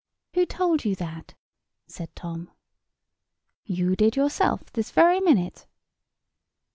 "Who 0.33 0.47
told 0.47 0.83
you 0.83 0.95
that?" 0.95 1.35
said 1.85 2.15
Tom. 2.15 2.49
"You 3.65 3.95
did 3.95 4.15
yourself, 4.15 4.71
this 4.73 4.89
very 4.89 5.19
minute." 5.19 5.67